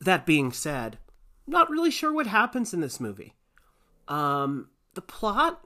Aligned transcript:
That 0.00 0.26
being 0.26 0.52
said, 0.52 0.98
not 1.46 1.70
really 1.70 1.90
sure 1.90 2.12
what 2.12 2.26
happens 2.26 2.74
in 2.74 2.80
this 2.80 2.98
movie. 2.98 3.34
Um, 4.08 4.68
the 4.94 5.02
plot, 5.02 5.64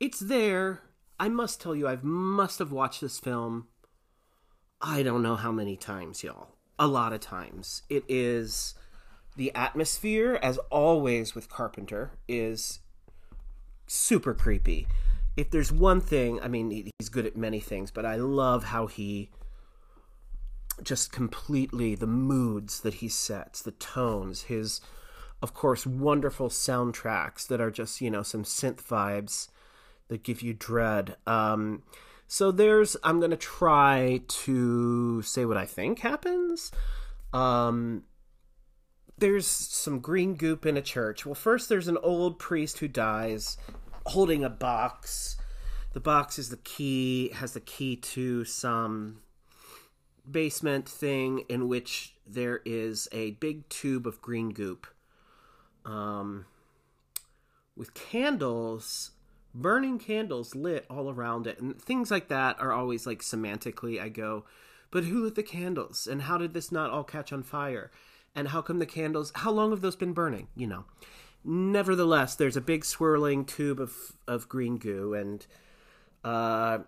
it's 0.00 0.20
there. 0.20 0.80
I 1.18 1.28
must 1.28 1.60
tell 1.60 1.74
you, 1.74 1.88
I 1.88 1.98
must 2.02 2.58
have 2.58 2.72
watched 2.72 3.00
this 3.00 3.18
film. 3.18 3.68
I 4.80 5.02
don't 5.02 5.22
know 5.22 5.36
how 5.36 5.50
many 5.50 5.76
times, 5.76 6.22
y'all. 6.22 6.48
A 6.78 6.86
lot 6.86 7.12
of 7.12 7.20
times. 7.20 7.82
It 7.88 8.04
is 8.08 8.74
the 9.36 9.54
atmosphere, 9.54 10.38
as 10.42 10.58
always 10.70 11.34
with 11.34 11.48
Carpenter, 11.48 12.12
is 12.28 12.80
super 13.86 14.34
creepy. 14.34 14.86
If 15.36 15.50
there's 15.50 15.72
one 15.72 16.00
thing, 16.00 16.40
I 16.40 16.48
mean, 16.48 16.90
he's 16.98 17.08
good 17.08 17.26
at 17.26 17.36
many 17.36 17.60
things, 17.60 17.90
but 17.90 18.04
I 18.04 18.16
love 18.16 18.64
how 18.64 18.86
he 18.86 19.30
just 20.82 21.12
completely 21.12 21.94
the 21.94 22.06
moods 22.06 22.80
that 22.80 22.94
he 22.94 23.08
sets, 23.08 23.62
the 23.62 23.72
tones, 23.72 24.44
his, 24.44 24.80
of 25.40 25.54
course, 25.54 25.86
wonderful 25.86 26.50
soundtracks 26.50 27.46
that 27.46 27.60
are 27.60 27.70
just, 27.70 28.02
you 28.02 28.10
know, 28.10 28.22
some 28.22 28.44
synth 28.44 28.82
vibes 28.82 29.48
that 30.08 30.22
give 30.22 30.42
you 30.42 30.54
dread. 30.54 31.16
Um, 31.26 31.82
so 32.26 32.50
there's, 32.50 32.96
I'm 33.02 33.18
going 33.18 33.30
to 33.30 33.36
try 33.36 34.22
to 34.26 35.22
say 35.22 35.44
what 35.44 35.56
I 35.56 35.66
think 35.66 36.00
happens. 36.00 36.72
Um, 37.32 38.04
there's 39.18 39.46
some 39.46 40.00
green 40.00 40.34
goop 40.34 40.66
in 40.66 40.76
a 40.76 40.82
church. 40.82 41.24
Well, 41.24 41.34
first, 41.34 41.68
there's 41.68 41.88
an 41.88 41.98
old 41.98 42.38
priest 42.38 42.78
who 42.78 42.88
dies 42.88 43.56
holding 44.06 44.44
a 44.44 44.50
box. 44.50 45.36
The 45.92 46.00
box 46.00 46.38
is 46.38 46.50
the 46.50 46.58
key, 46.58 47.30
has 47.34 47.52
the 47.52 47.60
key 47.60 47.96
to 47.96 48.44
some 48.44 49.20
basement 50.30 50.88
thing 50.88 51.44
in 51.48 51.68
which 51.68 52.14
there 52.26 52.60
is 52.64 53.08
a 53.12 53.32
big 53.32 53.68
tube 53.68 54.06
of 54.06 54.20
green 54.20 54.50
goop 54.50 54.86
um, 55.84 56.46
with 57.76 57.94
candles 57.94 59.12
burning 59.60 59.98
candles 59.98 60.54
lit 60.54 60.86
all 60.90 61.10
around 61.10 61.46
it 61.46 61.58
and 61.60 61.80
things 61.80 62.10
like 62.10 62.28
that 62.28 62.60
are 62.60 62.72
always 62.72 63.06
like 63.06 63.20
semantically 63.22 64.00
i 64.00 64.08
go 64.08 64.44
but 64.90 65.04
who 65.04 65.22
lit 65.22 65.34
the 65.34 65.42
candles? 65.42 66.06
And 66.06 66.22
how 66.22 66.38
did 66.38 66.54
this 66.54 66.70
not 66.70 66.90
all 66.90 67.04
catch 67.04 67.32
on 67.32 67.42
fire? 67.42 67.90
And 68.34 68.48
how 68.48 68.62
come 68.62 68.78
the 68.78 68.86
candles 68.86 69.32
how 69.34 69.50
long 69.50 69.70
have 69.70 69.80
those 69.80 69.96
been 69.96 70.12
burning? 70.12 70.48
You 70.54 70.66
know. 70.66 70.84
Nevertheless 71.44 72.34
there's 72.34 72.56
a 72.56 72.60
big 72.60 72.84
swirling 72.84 73.44
tube 73.44 73.80
of 73.80 73.94
of 74.26 74.48
green 74.48 74.78
goo 74.78 75.14
and 75.14 75.46
uh 76.24 76.78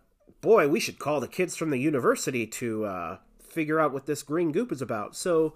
boy 0.40 0.68
we 0.68 0.80
should 0.80 0.98
call 0.98 1.20
the 1.20 1.28
kids 1.28 1.54
from 1.54 1.70
the 1.70 1.78
university 1.78 2.46
to 2.46 2.84
uh 2.84 3.18
figure 3.40 3.78
out 3.78 3.92
what 3.92 4.06
this 4.06 4.22
green 4.22 4.52
goop 4.52 4.72
is 4.72 4.82
about. 4.82 5.16
So, 5.16 5.54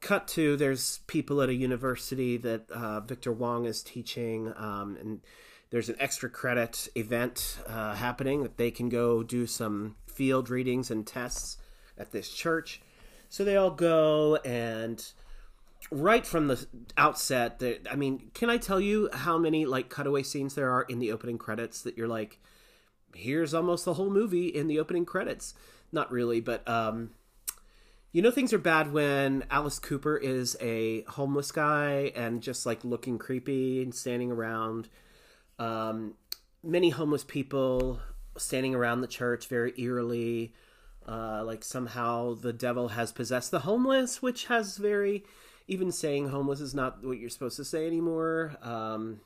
cut 0.00 0.28
to 0.28 0.56
there's 0.56 0.98
people 1.06 1.42
at 1.42 1.48
a 1.48 1.54
university 1.54 2.36
that 2.36 2.70
uh, 2.70 3.00
Victor 3.00 3.32
Wong 3.32 3.64
is 3.64 3.82
teaching, 3.82 4.52
um, 4.56 4.96
and 5.00 5.20
there's 5.70 5.88
an 5.88 5.96
extra 5.98 6.30
credit 6.30 6.88
event 6.94 7.58
uh, 7.66 7.94
happening 7.94 8.42
that 8.42 8.56
they 8.56 8.70
can 8.70 8.88
go 8.88 9.22
do 9.22 9.46
some 9.46 9.96
field 10.06 10.50
readings 10.50 10.90
and 10.90 11.06
tests 11.06 11.58
at 11.96 12.12
this 12.12 12.30
church. 12.30 12.80
So 13.28 13.44
they 13.44 13.56
all 13.56 13.70
go 13.70 14.36
and 14.36 15.04
right 15.92 16.26
from 16.26 16.48
the 16.48 16.66
outset 16.96 17.62
i 17.88 17.94
mean 17.94 18.30
can 18.34 18.50
i 18.50 18.56
tell 18.56 18.80
you 18.80 19.08
how 19.12 19.38
many 19.38 19.64
like 19.64 19.88
cutaway 19.88 20.24
scenes 20.24 20.56
there 20.56 20.72
are 20.72 20.82
in 20.82 20.98
the 20.98 21.12
opening 21.12 21.38
credits 21.38 21.82
that 21.82 21.96
you're 21.96 22.08
like 22.08 22.40
here's 23.14 23.54
almost 23.54 23.84
the 23.84 23.94
whole 23.94 24.10
movie 24.10 24.48
in 24.48 24.66
the 24.66 24.78
opening 24.78 25.06
credits 25.06 25.54
not 25.92 26.10
really, 26.10 26.40
but 26.40 26.68
um, 26.68 27.10
you 28.12 28.22
know 28.22 28.30
things 28.30 28.52
are 28.52 28.58
bad 28.58 28.92
when 28.92 29.44
Alice 29.50 29.78
Cooper 29.78 30.16
is 30.16 30.56
a 30.60 31.02
homeless 31.02 31.52
guy 31.52 32.12
and 32.14 32.42
just 32.42 32.66
like 32.66 32.84
looking 32.84 33.18
creepy 33.18 33.82
and 33.82 33.94
standing 33.94 34.30
around. 34.30 34.88
Um, 35.58 36.14
many 36.62 36.90
homeless 36.90 37.24
people 37.24 38.00
standing 38.36 38.74
around 38.74 39.00
the 39.00 39.08
church 39.08 39.46
very 39.46 39.72
eerily. 39.76 40.52
Uh, 41.06 41.42
like 41.44 41.64
somehow 41.64 42.34
the 42.34 42.52
devil 42.52 42.88
has 42.88 43.12
possessed 43.12 43.50
the 43.50 43.60
homeless, 43.60 44.20
which 44.20 44.46
has 44.46 44.76
very 44.76 45.24
even 45.66 45.90
saying 45.92 46.28
homeless 46.28 46.60
is 46.60 46.74
not 46.74 47.04
what 47.04 47.18
you're 47.18 47.30
supposed 47.30 47.56
to 47.56 47.64
say 47.64 47.86
anymore. 47.86 48.56
Um, 48.62 49.20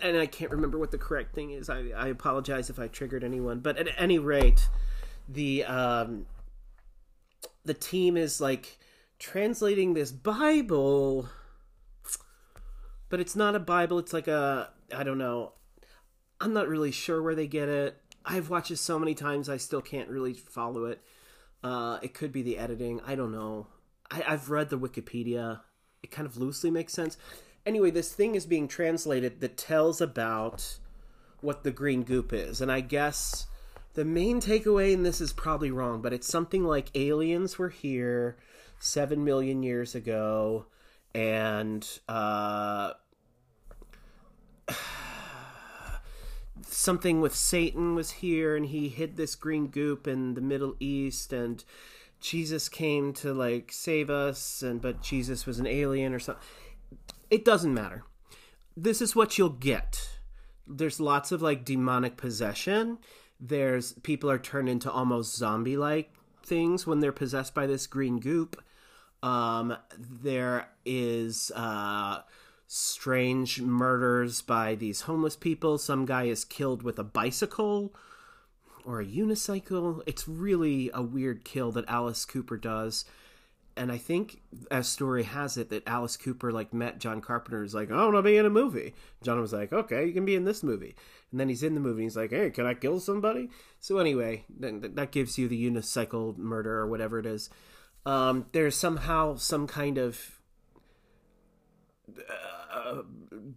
and 0.00 0.16
I 0.16 0.26
can't 0.26 0.50
remember 0.50 0.78
what 0.78 0.90
the 0.90 0.98
correct 0.98 1.34
thing 1.34 1.50
is. 1.50 1.68
I, 1.68 1.88
I 1.96 2.08
apologize 2.08 2.70
if 2.70 2.78
I 2.78 2.88
triggered 2.88 3.24
anyone, 3.24 3.60
but 3.60 3.76
at 3.78 3.88
any 3.96 4.18
rate, 4.18 4.68
the 5.28 5.64
um 5.64 6.26
the 7.64 7.74
team 7.74 8.16
is 8.16 8.40
like 8.40 8.78
translating 9.18 9.94
this 9.94 10.10
Bible, 10.10 11.28
but 13.12 13.20
it's 13.20 13.36
not 13.36 13.54
a 13.54 13.60
Bible. 13.60 13.98
It's 13.98 14.14
like 14.14 14.26
a 14.26 14.70
I 14.90 15.02
don't 15.02 15.18
know. 15.18 15.52
I'm 16.40 16.54
not 16.54 16.66
really 16.66 16.90
sure 16.90 17.22
where 17.22 17.34
they 17.34 17.46
get 17.46 17.68
it. 17.68 17.98
I've 18.24 18.48
watched 18.48 18.70
it 18.70 18.78
so 18.78 18.98
many 18.98 19.14
times, 19.14 19.50
I 19.50 19.58
still 19.58 19.82
can't 19.82 20.08
really 20.08 20.32
follow 20.32 20.86
it. 20.86 21.02
Uh, 21.62 21.98
it 22.00 22.14
could 22.14 22.32
be 22.32 22.40
the 22.40 22.56
editing. 22.56 23.02
I 23.06 23.14
don't 23.14 23.30
know. 23.30 23.66
I, 24.10 24.24
I've 24.26 24.48
read 24.48 24.70
the 24.70 24.78
Wikipedia. 24.78 25.60
It 26.02 26.10
kind 26.10 26.26
of 26.26 26.38
loosely 26.38 26.70
makes 26.70 26.94
sense. 26.94 27.18
Anyway, 27.66 27.90
this 27.90 28.14
thing 28.14 28.34
is 28.34 28.46
being 28.46 28.66
translated 28.66 29.42
that 29.42 29.58
tells 29.58 30.00
about 30.00 30.78
what 31.42 31.64
the 31.64 31.70
green 31.70 32.04
goop 32.04 32.32
is, 32.32 32.62
and 32.62 32.72
I 32.72 32.80
guess 32.80 33.46
the 33.92 34.06
main 34.06 34.40
takeaway, 34.40 34.94
and 34.94 35.04
this 35.04 35.20
is 35.20 35.34
probably 35.34 35.70
wrong, 35.70 36.00
but 36.00 36.14
it's 36.14 36.26
something 36.26 36.64
like 36.64 36.96
aliens 36.96 37.58
were 37.58 37.68
here 37.68 38.38
seven 38.78 39.22
million 39.22 39.62
years 39.62 39.94
ago, 39.94 40.64
and 41.14 41.86
uh, 42.08 42.92
something 46.66 47.20
with 47.20 47.34
Satan 47.34 47.94
was 47.94 48.10
here, 48.10 48.56
and 48.56 48.66
he 48.66 48.88
hid 48.88 49.16
this 49.16 49.34
green 49.34 49.68
goop 49.68 50.06
in 50.06 50.34
the 50.34 50.40
Middle 50.40 50.74
East, 50.80 51.32
and 51.32 51.64
Jesus 52.20 52.68
came 52.68 53.12
to 53.14 53.32
like 53.34 53.72
save 53.72 54.10
us, 54.10 54.62
and 54.62 54.80
but 54.80 55.02
Jesus 55.02 55.46
was 55.46 55.58
an 55.58 55.66
alien 55.66 56.14
or 56.14 56.18
something. 56.18 56.42
It 57.30 57.44
doesn't 57.44 57.74
matter. 57.74 58.04
This 58.76 59.02
is 59.02 59.16
what 59.16 59.38
you'll 59.38 59.50
get. 59.50 60.18
There's 60.66 61.00
lots 61.00 61.32
of 61.32 61.42
like 61.42 61.64
demonic 61.64 62.16
possession. 62.16 62.98
There's 63.40 63.94
people 63.94 64.30
are 64.30 64.38
turned 64.38 64.68
into 64.68 64.90
almost 64.90 65.36
zombie 65.36 65.76
like 65.76 66.12
things 66.44 66.86
when 66.86 67.00
they're 67.00 67.12
possessed 67.12 67.54
by 67.54 67.66
this 67.66 67.86
green 67.86 68.18
goop. 68.18 68.62
Um, 69.22 69.76
there 69.96 70.68
is 70.84 71.52
uh, 71.54 72.22
strange 72.66 73.60
murders 73.60 74.42
by 74.42 74.74
these 74.74 75.02
homeless 75.02 75.36
people. 75.36 75.78
Some 75.78 76.06
guy 76.06 76.24
is 76.24 76.44
killed 76.44 76.82
with 76.82 76.98
a 76.98 77.04
bicycle 77.04 77.94
or 78.84 79.00
a 79.00 79.06
unicycle. 79.06 80.02
It's 80.06 80.26
really 80.26 80.90
a 80.92 81.02
weird 81.02 81.44
kill 81.44 81.70
that 81.72 81.84
Alice 81.88 82.24
Cooper 82.24 82.56
does. 82.56 83.04
And 83.74 83.90
I 83.90 83.96
think, 83.96 84.42
as 84.70 84.86
story 84.86 85.22
has 85.22 85.56
it, 85.56 85.70
that 85.70 85.86
Alice 85.86 86.16
Cooper 86.16 86.52
like 86.52 86.74
met 86.74 86.98
John 86.98 87.22
Carpenter. 87.22 87.62
Is 87.62 87.74
like, 87.74 87.90
I 87.90 88.04
want 88.04 88.16
to 88.16 88.22
be 88.22 88.36
in 88.36 88.44
a 88.44 88.50
movie. 88.50 88.94
John 89.22 89.40
was 89.40 89.52
like, 89.52 89.72
Okay, 89.72 90.04
you 90.04 90.12
can 90.12 90.26
be 90.26 90.34
in 90.34 90.44
this 90.44 90.62
movie. 90.62 90.94
And 91.30 91.40
then 91.40 91.48
he's 91.48 91.62
in 91.62 91.74
the 91.74 91.80
movie. 91.80 92.02
he's 92.02 92.16
like, 92.16 92.30
Hey, 92.30 92.50
can 92.50 92.66
I 92.66 92.74
kill 92.74 93.00
somebody? 93.00 93.48
So 93.80 93.98
anyway, 93.98 94.44
that 94.58 95.10
gives 95.10 95.38
you 95.38 95.48
the 95.48 95.70
unicycle 95.70 96.36
murder 96.36 96.78
or 96.78 96.86
whatever 96.86 97.18
it 97.18 97.24
is. 97.24 97.48
Um, 98.04 98.46
there's 98.52 98.76
somehow 98.76 99.36
some 99.36 99.66
kind 99.66 99.98
of 99.98 100.40
uh, 102.72 103.02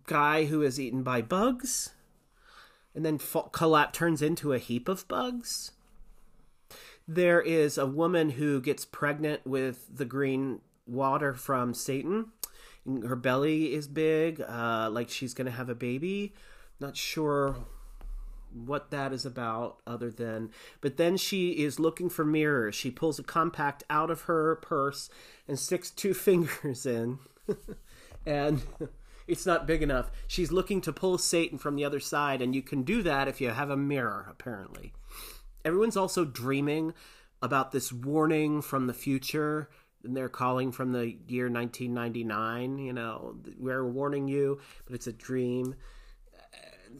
guy 0.06 0.46
who 0.46 0.62
is 0.62 0.80
eaten 0.80 1.04
by 1.04 1.22
bugs, 1.22 1.94
and 2.94 3.06
then 3.06 3.20
collapse 3.52 3.98
turns 3.98 4.22
into 4.22 4.54
a 4.54 4.60
heap 4.60 4.88
of 4.88 5.08
bugs. 5.08 5.72
There 7.08 7.42
is 7.42 7.78
a 7.78 7.86
woman 7.86 8.32
who 8.32 8.62
gets 8.62 8.86
pregnant 8.86 9.46
with 9.46 9.86
the 9.96 10.06
green 10.06 10.62
water 10.88 11.34
from 11.34 11.74
Satan. 11.74 12.28
Her 13.06 13.16
belly 13.16 13.74
is 13.74 13.88
big, 13.88 14.42
uh, 14.42 14.90
like 14.92 15.10
she's 15.10 15.34
to 15.46 15.52
have 15.52 15.70
a 15.70 15.76
baby. 15.76 16.34
Not 16.80 16.96
sure 16.98 17.58
what 18.56 18.90
that 18.92 19.12
is 19.12 19.26
about 19.26 19.78
other 19.86 20.10
than 20.10 20.50
but 20.82 20.98
then 20.98 21.18
she 21.18 21.52
is 21.52 21.80
looking 21.80 22.10
for 22.10 22.24
mirrors. 22.24 22.76
She 22.76 22.90
pulls 22.90 23.20
a 23.20 23.24
compact 23.24 23.84
out 23.90 24.10
of 24.10 24.22
her 24.22 24.56
purse 24.58 25.10
and 25.48 25.60
sticks 25.60 25.92
two 25.92 26.14
fingers 26.16 26.86
in. 26.86 27.20
And 28.26 28.64
it's 29.28 29.46
not 29.46 29.68
big 29.68 29.84
enough. 29.84 30.10
She's 30.28 30.52
looking 30.52 30.82
to 30.82 30.94
pull 30.94 31.18
satan 31.18 31.58
from 31.58 31.76
the 31.76 31.86
other 31.86 32.00
side 32.00 32.42
and 32.42 32.56
you 32.56 32.62
can 32.62 32.84
do 32.84 33.04
that 33.04 33.28
if 33.28 33.40
you 33.40 33.50
have 33.50 33.70
a 33.70 33.78
mirror 33.78 34.26
apparently. 34.30 34.94
Everyone's 35.64 35.98
also 35.98 36.26
dreaming 36.26 36.94
about 37.42 37.72
this 37.72 37.92
warning 37.92 38.62
from 38.62 38.88
the 38.88 38.94
future 38.94 39.70
and 40.04 40.16
they're 40.16 40.30
calling 40.30 40.72
from 40.72 40.92
the 40.92 41.18
year 41.28 41.50
1999 41.50 42.78
you 42.78 42.94
know 42.94 43.36
we're 43.58 43.86
warning 43.86 44.28
you 44.28 44.60
but 44.86 44.96
it's 44.96 45.08
a 45.08 45.14
dream 45.14 45.76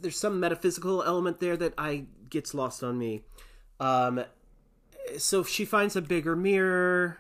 there's 0.02 0.18
some 0.18 0.40
metaphysical 0.40 1.04
element 1.04 1.40
there 1.40 1.58
that 1.58 1.74
I 1.78 2.06
gets 2.30 2.54
lost 2.54 2.84
on 2.84 2.98
me. 2.98 3.24
Um, 3.80 4.24
so 5.18 5.44
she 5.44 5.66
finds 5.66 5.96
a 5.96 6.02
bigger 6.02 6.36
mirror. 6.36 7.20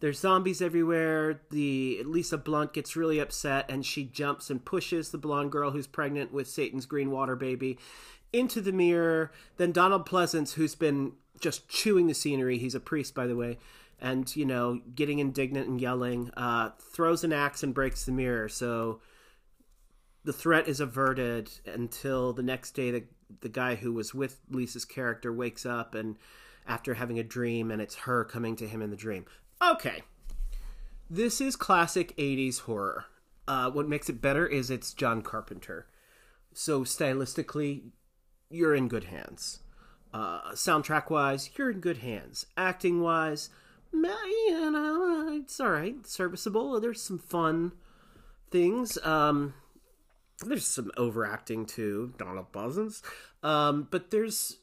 There's 0.00 0.18
zombies 0.18 0.62
everywhere. 0.62 1.42
The 1.50 2.02
Lisa 2.04 2.38
Blount 2.38 2.72
gets 2.72 2.96
really 2.96 3.18
upset 3.18 3.70
and 3.70 3.84
she 3.84 4.04
jumps 4.04 4.48
and 4.48 4.64
pushes 4.64 5.10
the 5.10 5.18
blonde 5.18 5.52
girl 5.52 5.72
who's 5.72 5.86
pregnant 5.86 6.32
with 6.32 6.48
Satan's 6.48 6.86
green 6.86 7.10
water 7.10 7.36
baby 7.36 7.78
into 8.32 8.60
the 8.60 8.72
mirror. 8.72 9.30
Then 9.58 9.72
Donald 9.72 10.06
Pleasence, 10.08 10.54
who's 10.54 10.74
been 10.74 11.12
just 11.38 11.68
chewing 11.68 12.06
the 12.06 12.14
scenery, 12.14 12.58
he's 12.58 12.74
a 12.74 12.80
priest, 12.80 13.14
by 13.14 13.26
the 13.26 13.36
way, 13.36 13.58
and 14.00 14.34
you 14.34 14.46
know, 14.46 14.80
getting 14.94 15.18
indignant 15.18 15.68
and 15.68 15.80
yelling, 15.80 16.30
uh, 16.36 16.70
throws 16.78 17.22
an 17.24 17.32
axe 17.32 17.62
and 17.62 17.74
breaks 17.74 18.04
the 18.04 18.12
mirror. 18.12 18.48
So 18.48 19.00
the 20.24 20.32
threat 20.32 20.68
is 20.68 20.80
averted 20.80 21.50
until 21.66 22.32
the 22.32 22.42
next 22.42 22.72
day 22.72 22.90
the 22.90 23.04
the 23.40 23.48
guy 23.48 23.76
who 23.76 23.92
was 23.92 24.12
with 24.12 24.40
Lisa's 24.50 24.84
character 24.84 25.32
wakes 25.32 25.64
up 25.64 25.94
and 25.94 26.16
after 26.66 26.94
having 26.94 27.18
a 27.18 27.24
dream 27.24 27.70
and 27.70 27.80
it's 27.80 27.94
her 27.94 28.24
coming 28.24 28.56
to 28.56 28.66
him 28.66 28.82
in 28.82 28.90
the 28.90 28.96
dream. 28.96 29.24
Okay. 29.62 30.02
This 31.08 31.40
is 31.40 31.56
classic 31.56 32.16
80s 32.16 32.60
horror. 32.60 33.06
Uh, 33.46 33.70
what 33.70 33.88
makes 33.88 34.08
it 34.08 34.20
better 34.20 34.46
is 34.46 34.70
it's 34.70 34.92
John 34.92 35.22
Carpenter. 35.22 35.86
So 36.52 36.82
stylistically, 36.82 37.90
you're 38.48 38.74
in 38.74 38.88
good 38.88 39.04
hands. 39.04 39.60
Uh, 40.12 40.52
soundtrack 40.52 41.08
wise, 41.08 41.50
you're 41.56 41.70
in 41.70 41.80
good 41.80 41.98
hands. 41.98 42.46
Acting 42.56 43.00
wise, 43.00 43.48
you 43.92 44.70
know, 44.70 45.40
it's 45.40 45.60
all 45.60 45.70
right, 45.70 46.06
serviceable. 46.06 46.80
There's 46.80 47.02
some 47.02 47.18
fun 47.18 47.72
things. 48.50 48.98
Um, 49.04 49.54
there's 50.48 50.66
some 50.66 50.90
overacting 50.96 51.66
too, 51.66 52.14
Donald 52.18 52.52
Pleasence. 52.52 53.02
Um, 53.42 53.88
but 53.90 54.10
there's 54.10 54.58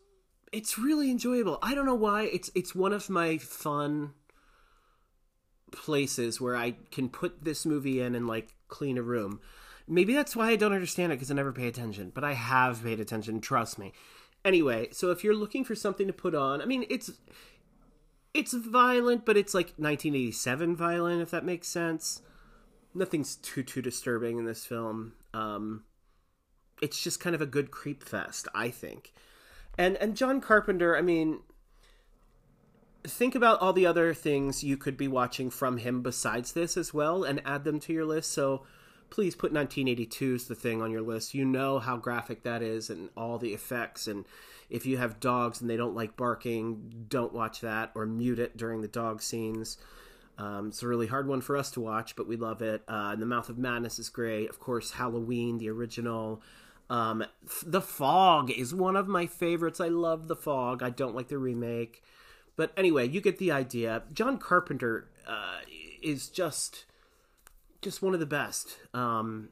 it's 0.52 0.78
really 0.78 1.12
enjoyable. 1.12 1.60
I 1.62 1.76
don't 1.76 1.86
know 1.86 1.96
why. 1.96 2.24
It's 2.24 2.50
it's 2.56 2.74
one 2.74 2.94
of 2.94 3.10
my 3.10 3.38
fun 3.38 4.14
places 5.72 6.40
where 6.40 6.56
I 6.56 6.76
can 6.92 7.10
put 7.10 7.44
this 7.44 7.66
movie 7.66 8.02
in 8.02 8.16
and 8.16 8.28
like 8.28 8.54
clean 8.68 8.98
a 8.98 9.02
room. 9.02 9.40
Maybe 9.88 10.14
that's 10.14 10.36
why 10.36 10.50
I 10.50 10.56
don't 10.56 10.74
understand 10.74 11.12
it 11.12 11.16
because 11.16 11.32
I 11.32 11.36
never 11.36 11.54
pay 11.54 11.68
attention, 11.68 12.12
but 12.14 12.24
I 12.24 12.34
have 12.34 12.84
paid 12.84 13.00
attention, 13.00 13.40
trust 13.40 13.80
me. 13.80 13.94
Anyway, 14.44 14.90
so 14.92 15.12
if 15.12 15.24
you're 15.24 15.36
looking 15.36 15.64
for 15.64 15.76
something 15.76 16.08
to 16.08 16.14
put 16.14 16.36
on, 16.36 16.62
I 16.62 16.66
mean 16.66 16.86
it's 16.90 17.12
it's 18.34 18.54
violent, 18.54 19.26
but 19.26 19.38
it's 19.38 19.54
like 19.54 19.68
1987 19.78 20.76
violent 20.76 21.22
if 21.22 21.32
that 21.32 21.46
makes 21.46 21.68
sense. 21.68 22.22
Nothing's 22.98 23.36
too 23.36 23.62
too 23.62 23.82
disturbing 23.82 24.40
in 24.40 24.46
this 24.46 24.66
film. 24.66 25.14
Um, 25.34 25.84
it's 26.82 27.02
just 27.02 27.20
kind 27.20 27.36
of 27.36 27.42
a 27.42 27.46
good 27.46 27.70
creep 27.70 28.04
fest, 28.04 28.48
I 28.56 28.70
think. 28.70 29.14
And 29.78 29.96
and 29.98 30.16
John 30.16 30.42
Carpenter, 30.42 30.98
I 30.98 31.02
mean, 31.02 31.42
think 33.04 33.36
about 33.36 33.62
all 33.62 33.72
the 33.72 33.86
other 33.86 34.16
things 34.16 34.64
you 34.64 34.78
could 34.78 34.98
be 34.98 35.08
watching 35.08 35.52
from 35.52 35.78
him 35.78 36.02
besides 36.02 36.54
this 36.54 36.76
as 36.76 36.92
well, 36.94 37.24
and 37.24 37.40
add 37.46 37.64
them 37.64 37.80
to 37.82 37.94
your 37.94 38.06
list. 38.06 38.32
So 38.32 38.64
please 39.12 39.36
put 39.36 39.54
1982's 39.54 40.48
the 40.48 40.56
thing 40.56 40.82
on 40.82 40.92
your 40.92 41.02
list. 41.02 41.36
You 41.36 41.46
know 41.46 41.78
how 41.78 41.98
graphic 41.98 42.44
that 42.44 42.64
is, 42.64 42.90
and 42.90 43.10
all 43.16 43.38
the 43.38 43.54
effects. 43.54 44.08
And 44.08 44.26
if 44.72 44.88
you 44.88 44.98
have 44.98 45.20
dogs 45.20 45.62
and 45.62 45.70
they 45.70 45.78
don't 45.78 45.96
like 45.96 46.18
barking, 46.18 47.06
don't 47.08 47.34
watch 47.34 47.62
that 47.62 47.92
or 47.94 48.08
mute 48.08 48.40
it 48.40 48.58
during 48.58 48.82
the 48.82 48.88
dog 48.88 49.22
scenes. 49.22 49.78
Um, 50.38 50.68
it's 50.68 50.84
a 50.84 50.88
really 50.88 51.08
hard 51.08 51.28
one 51.28 51.42
for 51.42 51.58
us 51.58 51.72
to 51.72 51.82
watch, 51.82 52.16
but 52.16 52.28
we 52.28 52.36
love 52.36 52.62
it. 52.62 52.84
Uh, 52.88 53.10
and 53.12 53.22
the 53.22 53.26
Mouth 53.26 53.50
of 53.50 53.58
Madness 53.58 53.98
is 53.98 54.10
great. 54.10 54.50
Of 54.50 54.60
course, 54.60 54.92
Halloween, 54.92 55.58
the 55.58 55.70
original. 55.70 56.42
Um, 56.90 57.26
the 57.66 57.82
Fog 57.82 58.52
is 58.52 58.74
one 58.74 58.96
of 58.96 59.08
my 59.08 59.26
favorites. 59.26 59.82
I 59.82 59.88
love 59.88 60.28
The 60.28 60.36
Fog. 60.36 60.82
I 60.84 60.90
don't 60.90 61.16
like 61.16 61.28
the 61.28 61.38
remake, 61.38 62.04
but 62.56 62.72
anyway, 62.78 63.08
you 63.08 63.20
get 63.20 63.40
the 63.40 63.52
idea. 63.52 64.04
John 64.14 64.38
Carpenter 64.38 65.10
uh, 65.28 65.60
is 66.02 66.30
just 66.30 66.86
just 67.82 68.02
one 68.02 68.14
of 68.14 68.20
the 68.20 68.26
best, 68.26 68.78
um, 68.94 69.50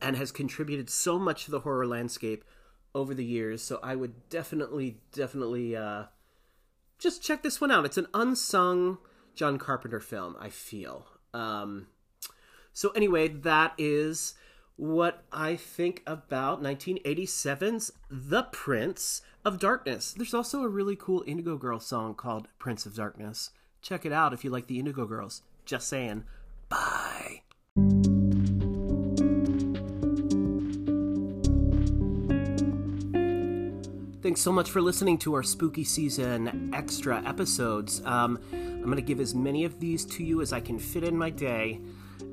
and 0.00 0.16
has 0.16 0.32
contributed 0.32 0.90
so 0.90 1.18
much 1.18 1.44
to 1.44 1.50
the 1.50 1.60
horror 1.60 1.86
landscape 1.86 2.44
over 2.94 3.14
the 3.14 3.24
years. 3.24 3.62
So 3.62 3.78
I 3.82 3.94
would 3.94 4.28
definitely, 4.30 4.98
definitely 5.12 5.76
uh, 5.76 6.04
just 6.98 7.22
check 7.22 7.42
this 7.42 7.60
one 7.60 7.70
out. 7.70 7.84
It's 7.84 7.98
an 7.98 8.08
unsung 8.14 8.98
John 9.36 9.58
Carpenter 9.58 10.00
film, 10.00 10.34
I 10.40 10.48
feel. 10.48 11.06
Um, 11.32 11.86
so, 12.72 12.90
anyway, 12.90 13.28
that 13.28 13.74
is 13.78 14.34
what 14.76 15.24
I 15.30 15.56
think 15.56 16.02
about 16.06 16.62
1987's 16.62 17.92
The 18.10 18.44
Prince 18.44 19.22
of 19.44 19.58
Darkness. 19.58 20.12
There's 20.12 20.34
also 20.34 20.62
a 20.62 20.68
really 20.68 20.96
cool 20.96 21.22
Indigo 21.26 21.56
Girl 21.56 21.78
song 21.78 22.14
called 22.14 22.48
Prince 22.58 22.86
of 22.86 22.96
Darkness. 22.96 23.50
Check 23.82 24.04
it 24.04 24.12
out 24.12 24.32
if 24.32 24.42
you 24.42 24.50
like 24.50 24.66
the 24.66 24.78
Indigo 24.78 25.06
Girls. 25.06 25.42
Just 25.64 25.88
saying. 25.88 26.24
Thanks 34.36 34.44
so 34.44 34.52
much 34.52 34.70
for 34.70 34.82
listening 34.82 35.16
to 35.20 35.32
our 35.32 35.42
spooky 35.42 35.82
season 35.82 36.70
extra 36.74 37.26
episodes. 37.26 38.02
Um, 38.04 38.38
I'm 38.52 38.82
going 38.82 38.96
to 38.96 39.02
give 39.02 39.18
as 39.18 39.34
many 39.34 39.64
of 39.64 39.80
these 39.80 40.04
to 40.04 40.22
you 40.22 40.42
as 40.42 40.52
I 40.52 40.60
can 40.60 40.78
fit 40.78 41.04
in 41.04 41.16
my 41.16 41.30
day. 41.30 41.80